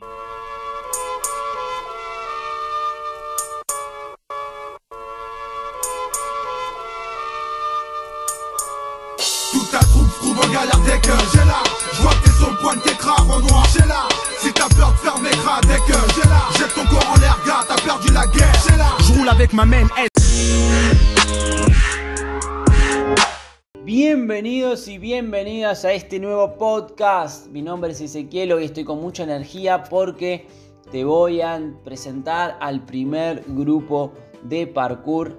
[0.00, 0.06] Toute
[9.70, 11.62] ta troupe trouve en galère dès que j'ai là.
[11.92, 14.08] Je vois que t'es sur le point de t'écraser en noir, j'ai là.
[14.40, 16.48] Si t'as peur de faire mes crânes dès que j'ai là.
[16.58, 18.96] Jette ton corps en l'air, gars, t'as perdu la guerre, j'ai là.
[19.00, 19.86] Je roule avec ma main
[24.10, 27.48] Bienvenidos y bienvenidas a este nuevo podcast.
[27.48, 30.46] Mi nombre es Ezequiel y estoy con mucha energía porque
[30.90, 35.38] te voy a presentar al primer grupo de parkour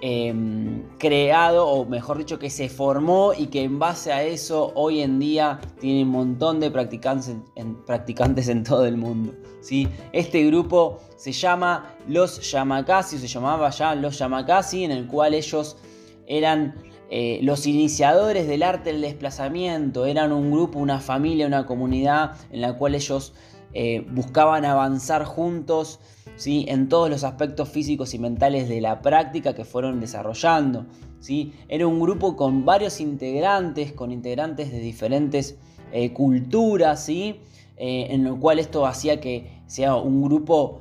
[0.00, 5.00] em, creado, o mejor dicho, que se formó y que en base a eso hoy
[5.00, 7.28] en día tiene un montón de practicantes
[8.48, 9.32] en, todo el mundo.
[9.60, 9.88] ¿sí?
[10.12, 15.76] Este grupo se llama Los Yamakasi, se llamaba ya Los Yamakasi, en el cual ellos
[16.26, 16.74] eran
[17.14, 22.62] eh, los iniciadores del arte del desplazamiento eran un grupo, una familia, una comunidad en
[22.62, 23.34] la cual ellos
[23.74, 26.00] eh, buscaban avanzar juntos
[26.36, 26.64] ¿sí?
[26.68, 30.86] en todos los aspectos físicos y mentales de la práctica que fueron desarrollando.
[31.20, 31.52] ¿sí?
[31.68, 35.58] Era un grupo con varios integrantes, con integrantes de diferentes
[35.92, 37.40] eh, culturas, ¿sí?
[37.76, 40.80] en lo cual esto hacía que sea un grupo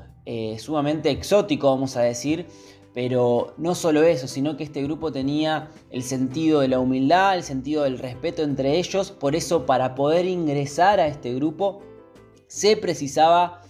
[0.60, 2.46] sumamente exótico, vamos a decir,
[2.94, 7.44] pero no solo eso, sino que este grupo tenía el sentido de la humildad, el
[7.44, 9.12] sentido del respeto entre ellos.
[9.12, 11.82] Por eso para poder ingresar a este grupo
[12.48, 13.62] se precisaba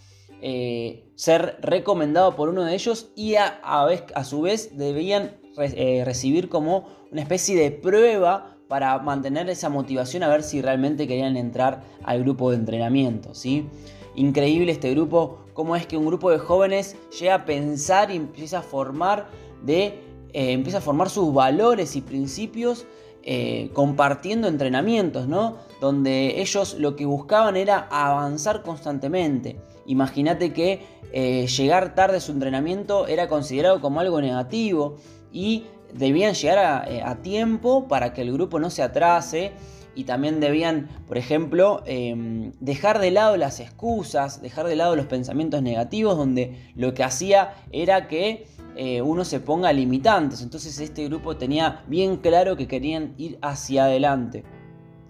[0.41, 6.49] eh, ser recomendado por uno de ellos y a, a, su vez debían eh, recibir
[6.49, 11.83] como una especie de prueba para mantener esa motivación a ver si realmente querían entrar
[12.05, 13.35] al grupo de entrenamiento.
[13.35, 13.67] ¿sí?
[14.15, 18.59] Increíble este grupo, cómo es que un grupo de jóvenes llega a pensar y empieza
[18.59, 19.27] a formar
[19.61, 19.87] de
[20.31, 22.85] eh, empieza a formar sus valores y principios
[23.23, 25.57] eh, compartiendo entrenamientos, ¿no?
[25.81, 29.59] Donde ellos lo que buscaban era avanzar constantemente.
[29.85, 30.79] Imagínate que
[31.11, 34.95] eh, llegar tarde a su entrenamiento era considerado como algo negativo
[35.33, 39.51] y debían llegar a, a tiempo para que el grupo no se atrase
[39.93, 45.05] y también debían, por ejemplo, em, dejar de lado las excusas, dejar de lado los
[45.05, 48.45] pensamientos negativos, donde lo que hacía era que
[48.77, 50.41] eh, uno se ponga limitantes.
[50.41, 54.43] Entonces este grupo tenía bien claro que querían ir hacia adelante.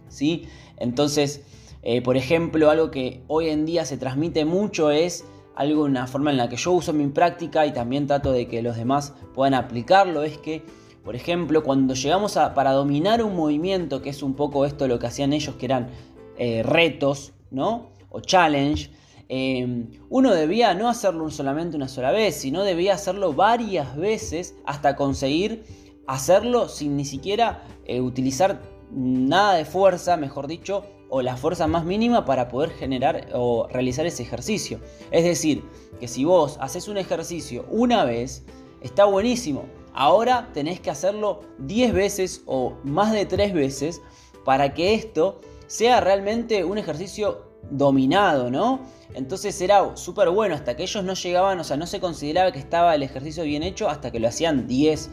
[0.10, 0.48] ¿sí?
[0.78, 1.44] Entonces,
[1.84, 5.26] eh, por ejemplo, algo que hoy en día se transmite mucho es
[5.56, 8.62] algo, una forma en la que yo uso mi práctica y también trato de que
[8.62, 10.64] los demás puedan aplicarlo, es que
[11.04, 15.00] por ejemplo, cuando llegamos a, para dominar un movimiento, que es un poco esto lo
[15.00, 15.90] que hacían ellos, que eran
[16.38, 17.90] eh, retos, ¿no?
[18.10, 18.92] O challenge,
[19.28, 24.96] eh, uno debía no hacerlo solamente una sola vez, sino debía hacerlo varias veces hasta
[24.96, 25.64] conseguir
[26.06, 31.86] hacerlo sin ni siquiera eh, utilizar nada de fuerza, mejor dicho, o la fuerza más
[31.86, 34.80] mínima para poder generar o realizar ese ejercicio.
[35.12, 35.64] Es decir,
[36.00, 38.44] que si vos haces un ejercicio una vez,
[38.82, 44.02] está buenísimo, Ahora tenés que hacerlo 10 veces o más de 3 veces
[44.46, 48.80] para que esto sea realmente un ejercicio dominado, ¿no?
[49.14, 52.60] Entonces era súper bueno, hasta que ellos no llegaban, o sea, no se consideraba que
[52.60, 55.10] estaba el ejercicio bien hecho hasta que lo hacían 10,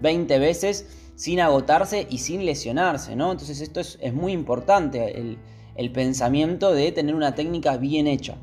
[0.00, 3.32] 20 veces sin agotarse y sin lesionarse, ¿no?
[3.32, 5.38] Entonces esto es, muy importante, el,
[5.76, 8.36] el, pensamiento de tener una técnica bien hecha,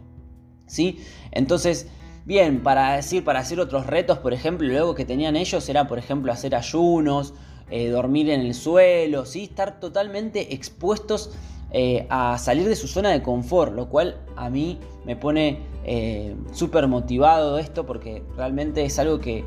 [0.67, 0.99] ¿sí?
[1.31, 1.87] Entonces
[2.23, 5.97] Bien, para decir, para hacer otros retos, por ejemplo, luego que tenían ellos era, por
[5.97, 7.33] ejemplo, hacer ayunos,
[7.71, 9.45] eh, dormir en el suelo, ¿sí?
[9.45, 11.31] estar totalmente expuestos
[11.71, 16.35] eh, a salir de su zona de confort, lo cual a mí me pone eh,
[16.51, 19.43] súper motivado esto porque realmente es algo que,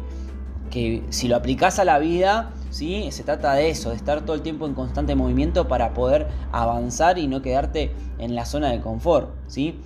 [0.70, 3.10] que si lo aplicas a la vida, ¿sí?
[3.10, 7.18] se trata de eso, de estar todo el tiempo en constante movimiento para poder avanzar
[7.18, 9.30] y no quedarte en la zona de confort.
[9.46, 9.78] ¿sí?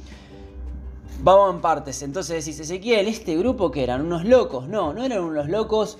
[1.20, 2.02] Vamos en partes.
[2.02, 4.68] Entonces decís, Ezequiel, este grupo que eran unos locos.
[4.68, 5.98] No, no eran unos locos.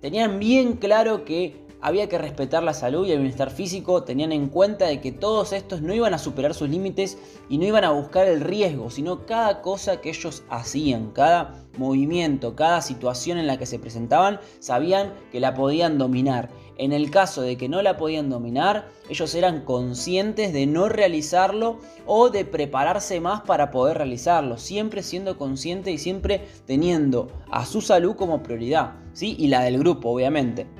[0.00, 4.48] Tenían bien claro que había que respetar la salud y el bienestar físico, tenían en
[4.48, 7.18] cuenta de que todos estos no iban a superar sus límites
[7.48, 12.56] y no iban a buscar el riesgo, sino cada cosa que ellos hacían, cada movimiento,
[12.56, 16.50] cada situación en la que se presentaban, sabían que la podían dominar.
[16.76, 21.78] En el caso de que no la podían dominar, ellos eran conscientes de no realizarlo
[22.06, 27.82] o de prepararse más para poder realizarlo, siempre siendo consciente y siempre teniendo a su
[27.82, 29.36] salud como prioridad, ¿sí?
[29.38, 30.79] Y la del grupo, obviamente.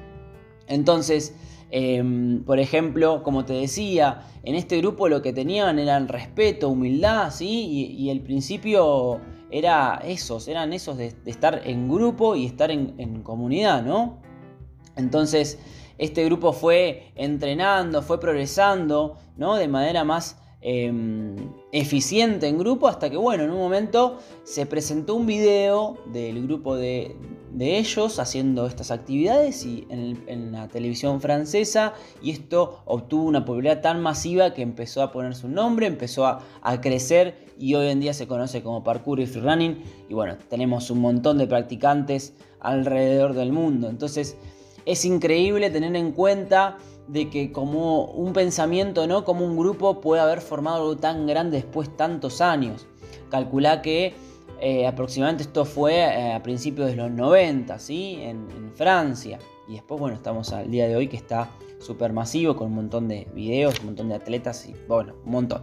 [0.70, 1.34] Entonces,
[1.72, 7.32] em, por ejemplo, como te decía, en este grupo lo que tenían eran respeto, humildad,
[7.32, 7.94] ¿sí?
[7.98, 9.20] Y, el principio
[9.50, 14.18] era esos, eran esos de, estar en grupo y estar en, comunidad, ¿no?
[14.96, 15.58] Entonces,
[15.98, 19.56] este grupo fue entrenando, fue progresando, ¿no?
[19.56, 21.36] De manera más em,
[21.72, 26.76] eficiente en grupo hasta que, bueno, en un momento se presentó un video del grupo
[26.76, 27.16] de,
[27.58, 34.00] ellos haciendo estas actividades y en, la televisión francesa y esto obtuvo una popularidad tan
[34.00, 38.14] masiva que empezó a poner su nombre, empezó a, a crecer y hoy en día
[38.14, 43.52] se conoce como parkour y freerunning y bueno, tenemos un montón de practicantes alrededor del
[43.52, 43.88] mundo.
[43.88, 44.36] Entonces
[44.86, 49.24] es increíble tener en cuenta de que como un pensamiento, ¿no?
[49.24, 52.86] Como un grupo puede haber formado algo tan grande después de tantos años.
[53.30, 54.14] Calculá que
[54.60, 58.18] eh, aproximadamente esto fue eh, a principios de los 90, ¿sí?
[58.20, 59.38] En, en, Francia.
[59.68, 61.50] Y después, bueno, estamos al día de hoy que está
[61.80, 65.62] súper masivo con un montón de videos, un montón de atletas y, bueno, un montón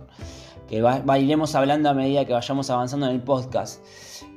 [0.67, 3.83] que va, iremos hablando a medida que vayamos avanzando en el podcast.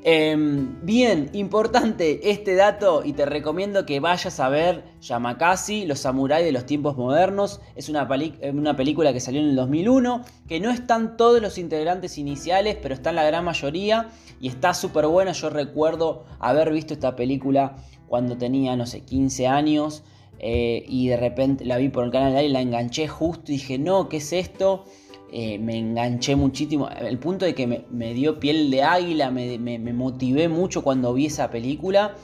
[0.02, 6.44] Em, bien, importante este dato y te recomiendo que vayas a ver Yamakasi, Los Samuráis
[6.44, 7.60] de los Tiempos Modernos.
[7.74, 8.08] Es una,
[8.52, 12.94] una, película que salió en el 2001, que no están todos los integrantes iniciales, pero
[12.94, 14.08] están la gran mayoría
[14.40, 15.32] y está súper buena.
[15.32, 20.02] Yo recuerdo haber visto esta película cuando tenía, no sé, 15 años.
[20.42, 23.78] Eh, y de repente la vi por el canal y la enganché justo y dije,
[23.78, 24.86] no, ¿qué es esto?
[25.32, 26.88] Eh, me enganché muchísimo.
[26.88, 31.50] El punto de que me, dio piel de águila, me, motivé mucho cuando vi esa
[31.50, 32.14] película.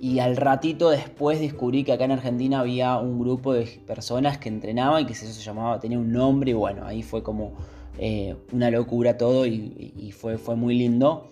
[0.00, 4.48] Y al ratito después descubrí que acá en Argentina había un grupo de personas que
[4.48, 6.50] entrenaban y que eso se llamaba, tenía un nombre.
[6.52, 7.52] Y bueno, ahí fue como
[7.98, 11.28] eh, una locura todo y, fue, fue, muy lindo.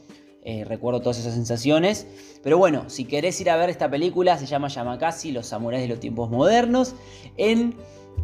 [0.51, 2.07] Eh, recuerdo todas esas sensaciones.
[2.43, 5.89] Pero bueno, si querés ir a ver esta película, se llama Yamakasi, los samuráis de
[5.89, 6.95] los tiempos modernos.
[7.37, 7.75] En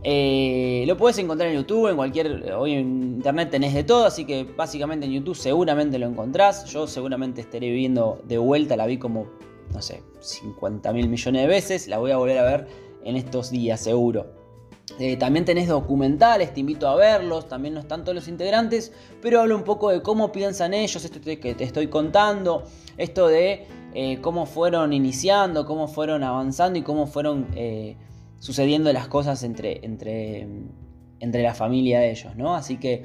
[0.02, 2.50] eh, lo puedes encontrar en YouTube, en cualquier.
[2.54, 6.64] Hoy en internet tenés de todo, así que básicamente en YouTube seguramente lo encontrás.
[6.64, 9.26] Yo seguramente estaré viendo de vuelta, la vi como,
[9.74, 11.88] no sé, 50 mil millones de veces.
[11.88, 12.68] La voy a volver a ver
[13.04, 14.43] en estos días, seguro.
[14.98, 17.48] Eh, también tenés documentales, te invito a verlos.
[17.48, 21.20] También no están todos los integrantes, pero hablo un poco de cómo piensan ellos, esto
[21.20, 22.64] que te estoy contando,
[22.96, 27.48] esto de eh, cómo fueron iniciando, cómo fueron avanzando y cómo fueron
[28.38, 30.46] sucediendo las cosas entre, entre,
[31.20, 32.54] entre la familia de ellos, ¿no?
[32.54, 33.04] Así que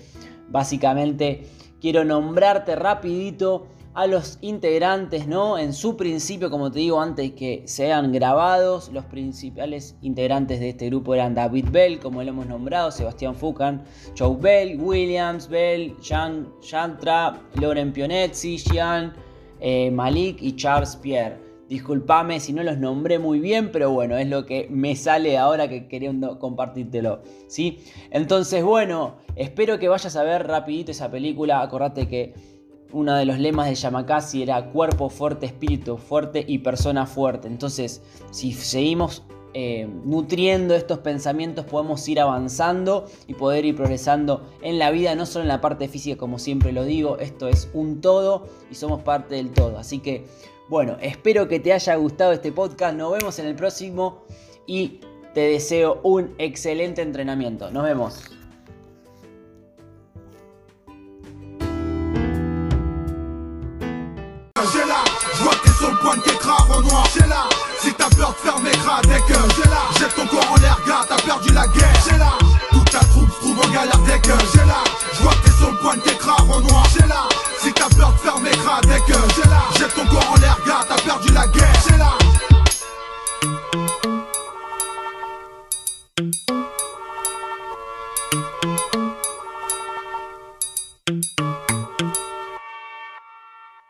[0.50, 1.48] básicamente
[1.80, 5.58] quiero nombrarte rapidito a los integrantes, ¿no?
[5.58, 10.88] En su principio, como te digo, antes que sean grabados, los principales integrantes de este
[10.88, 13.84] grupo eran David Bell, como lo hemos nombrado, Sebastián Fucan,
[14.18, 19.14] Joe Bell, Williams Bell, Jean Chantra, Loren Pionetzi, Jean
[19.60, 21.50] eh, Malik y Charles Pierre.
[21.68, 25.68] Disculpame si no los nombré muy bien, pero bueno, es lo que me sale ahora
[25.68, 27.22] que queriendo compartírtelo.
[27.48, 27.80] ¿sí?
[28.10, 31.62] Entonces, bueno, espero que vayas a ver rapidito esa película.
[31.62, 32.59] Acordate que
[32.92, 37.48] uno de los lemas de Yamakasi era cuerpo fuerte, espíritu fuerte y persona fuerte.
[37.48, 38.02] Entonces,
[38.32, 44.92] si seguimos eh, nutriendo estos pensamientos, podemos ir avanzando y poder ir progresando en la
[44.92, 47.18] vida, no solo en la parte física, como siempre lo digo.
[47.18, 49.78] Esto es un todo y somos parte del todo.
[49.78, 50.26] Así que
[50.70, 52.96] bueno, espero que te haya gustado este podcast.
[52.96, 54.24] Nos vemos en el próximo
[54.68, 55.00] y
[55.34, 57.72] te deseo un excelente entrenamiento.
[57.72, 58.39] Nos vemos.
[64.74, 65.04] j'ai là
[65.38, 67.08] Je vois t'es sur le point de au noir.
[67.14, 67.48] J'ai là
[67.82, 70.56] Si t'as peur de faire mes gras dès que j'ai là Jette ton corps en
[70.58, 71.94] l'air gars t'as perdu la guerre.
[72.10, 72.32] J'ai là
[72.72, 74.84] Toute ta troupe se trouve en galère dès que j'ai là
[75.14, 76.84] Je vois t'es sur le point de t'écraser au noir.
[76.94, 77.28] J'ai là